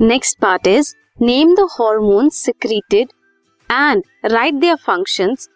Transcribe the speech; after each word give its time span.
Next 0.00 0.38
part 0.40 0.66
is 0.66 0.92
name 1.22 1.54
the 1.54 1.66
hormone 1.70 2.28
secreted 2.34 3.08
and 3.68 4.02
write 4.24 4.54
their 4.54 4.76
functions 4.76 5.48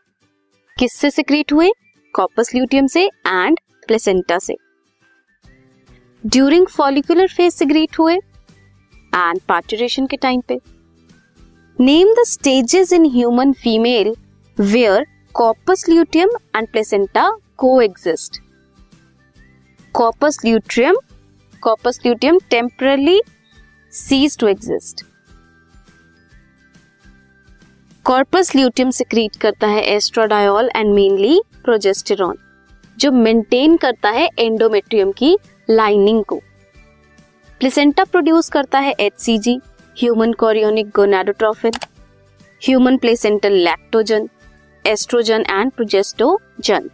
किससे 0.77 1.11
secrete 1.11 1.52
हुए? 1.52 1.70
Corpus 2.14 2.50
luteum 2.54 2.86
से 2.86 3.04
and 3.04 3.61
placenta 3.86 4.38
से. 4.38 4.57
During 6.25 6.66
follicular 6.66 7.29
phase 7.29 7.54
secrete 7.54 7.98
हुए 7.98 8.14
and 8.14 9.41
parturition 9.48 10.07
के 10.07 10.16
time 10.16 10.41
पे. 10.48 10.61
Name 11.79 12.12
the 12.12 12.24
stages 12.29 12.92
in 12.92 13.06
human 13.14 13.52
female 13.62 14.14
where 14.56 15.06
corpus 15.34 15.84
luteum 15.88 16.36
and 16.56 16.68
placenta 16.68 17.30
को 17.58 17.80
exist 17.82 18.40
corpus 19.95 20.38
luteum 20.45 20.97
corpus 21.62 22.01
luteum 22.05 22.38
temporarily 22.51 23.20
cease 23.95 24.37
to 24.39 24.47
exist 24.47 25.03
corpus 28.05 28.51
luteum 28.57 28.91
secrete 28.91 29.37
करता 29.41 29.67
है 29.67 29.83
estradiol 29.87 30.70
and 30.77 30.93
mainly 30.95 31.41
progesterone 31.65 32.39
जो 32.98 33.11
maintain 33.12 33.77
करता 33.77 34.11
है 34.11 34.29
endometrium 34.39 35.12
की 35.12 35.37
lining 35.70 36.23
को। 36.25 36.37
Placenta 37.61 38.05
produce 38.05 38.48
करता 38.51 38.79
है 38.79 38.95
H 39.01 39.48
human 39.97 40.33
chorionic 40.33 40.89
gonadotrophin 40.97 41.73
human 42.62 42.97
placental 42.97 43.53
lactogen 43.65 44.29
estrogen 44.84 45.45
and 45.51 45.70
progestogen 45.73 46.89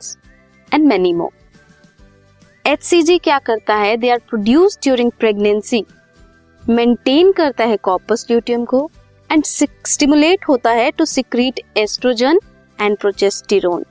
and 0.73 0.87
many 0.89 1.13
more 1.13 1.31
H 2.65 2.91
क्या 3.25 3.39
करता 3.39 3.77
है? 3.77 3.97
They 3.97 4.11
are 4.11 4.19
produce 4.29 4.79
during 4.83 5.11
pregnancy 5.19 5.85
maintain 6.71 7.31
करता 7.33 7.65
है 7.65 7.77
कॉपस 7.77 8.25
ल्यूटियम 8.31 8.65
को 8.65 8.91
एंड 9.31 9.43
स्टिमुलेट 9.45 10.45
होता 10.49 10.71
है 10.73 10.91
to 10.91 11.05
secrete 11.05 11.61
estrogen 11.77 12.39
and 12.79 12.97
progesterone 12.99 13.85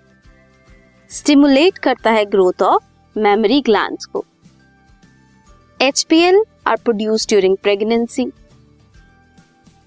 stimulate 1.12 1.78
करता 1.78 2.12
है 2.12 2.24
ग्रोथ 2.26 2.62
ऑफ़ 2.64 2.84
मेमोरी 3.16 3.60
ग्लैंड्स 3.62 4.06
को। 4.06 4.24
H 5.80 6.04
P 6.10 6.20
L 6.20 6.44
are 6.68 6.76
produce 6.76 7.28
during 7.28 7.58
pregnancy 7.58 8.26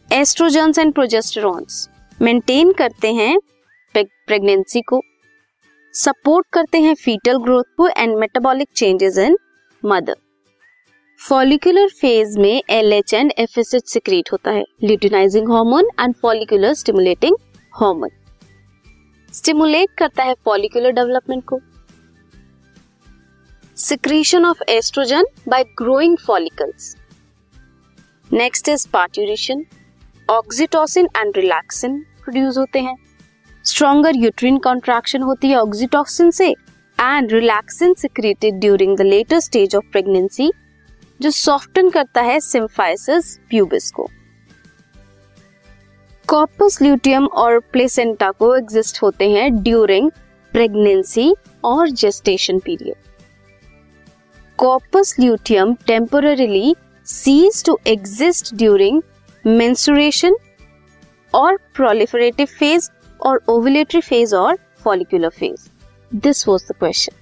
estrogen 0.09 0.73
and 0.79 0.93
progesterones 0.95 1.89
maintain 2.19 2.73
करते 2.73 3.13
हैं 3.13 3.39
प्रेगनेंसी 3.95 4.81
को। 4.83 5.01
सपोर्ट 5.95 6.47
करते 6.53 6.81
हैं 6.81 6.95
फीटल 6.95 7.39
ग्रोथ 7.39 7.75
को 7.77 7.89
and 7.89 8.17
metabolic 8.17 8.69
changes 8.77 9.19
in 9.19 9.39
mother 9.83 10.17
follicular 11.23 11.89
phase 12.01 12.39
में 12.41 12.63
L 12.71 12.93
H 12.93 13.13
and 13.15 13.33
F 13.39 13.59
S 13.61 13.73
H 13.75 13.89
secrete 13.89 14.29
होता 14.33 14.51
है। 14.51 14.63
Luteinizing 14.85 15.51
hormone 15.51 15.89
and 16.01 16.15
follicular 16.23 16.73
stimulating 16.75 17.37
hormone 17.73 18.11
stimulate 19.33 19.91
करता 19.99 20.25
है 20.25 20.35
फॉलिकुलर 20.45 20.93
डेवलपमेंट 20.93 21.45
को। 21.45 21.59
Secretion 23.77 24.45
of 24.45 24.63
estrogen 24.69 25.25
by 25.49 25.65
growing 25.79 26.17
follicles 26.19 26.95
next 28.31 28.69
is 28.69 28.87
parturition 28.93 29.65
oxytocin 30.29 31.09
and 31.17 31.37
relaxin 31.37 31.99
produce 32.25 32.59
होते 32.59 32.81
हैं। 32.81 32.97
Stronger 33.65 34.17
uterine 34.17 34.59
contraction 34.59 35.23
होती 35.23 35.49
है 35.49 35.57
oxytocin 35.59 36.31
से। 36.33 36.51
And 36.99 37.33
relaxin 37.33 37.95
secreted 37.99 38.59
during 38.61 38.97
the 38.97 39.03
later 39.03 39.41
stage 39.41 39.77
of 39.77 39.85
pregnancy 39.93 40.51
जो 41.23 41.31
soften 41.31 41.89
करता 41.91 42.23
है 42.23 42.39
सिम्फाइसिस 42.41 43.37
प्यूबिस 43.51 43.91
को। 43.91 44.09
कॉपस 46.29 46.79
ल्यूटियम 46.83 47.27
और 47.27 47.59
प्लेसेंटा 47.73 48.31
को 48.31 48.55
एग्जिस्ट 48.57 49.03
होते 49.03 49.31
हैं 49.31 49.51
ड्यूरिंग 49.63 50.11
प्रेगनेंसी 50.53 51.35
और 51.65 51.91
gestation 51.93 52.59
period 52.59 52.97
corpus 54.59 55.15
luteum 55.21 55.75
temporarily 55.87 56.75
cease 57.07 57.65
to 57.65 57.79
exist 57.87 58.55
during 58.55 59.03
menstruation 59.45 60.37
और 61.35 61.57
प्रोलिफरेटिव 61.75 62.47
फ़ेज़ 62.59 62.91
और 63.21 63.43
ओवुलेटरी 63.49 64.01
फ़ेज़ 64.01 64.35
और 64.37 64.59
follicular 64.85 65.29
phase 65.31 65.69
this 66.13 66.47
was 66.49 66.67
the 66.71 66.75
question 66.79 67.22